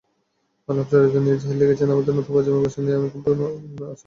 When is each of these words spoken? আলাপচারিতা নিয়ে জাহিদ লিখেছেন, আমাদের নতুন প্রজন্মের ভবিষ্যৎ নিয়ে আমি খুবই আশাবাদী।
আলাপচারিতা 0.69 1.19
নিয়ে 1.19 1.37
জাহিদ 1.41 1.57
লিখেছেন, 1.61 1.89
আমাদের 1.93 2.13
নতুন 2.13 2.25
প্রজন্মের 2.27 2.57
ভবিষ্যৎ 2.57 2.81
নিয়ে 2.83 2.97
আমি 2.99 3.07
খুবই 3.13 3.31
আশাবাদী। 3.31 3.99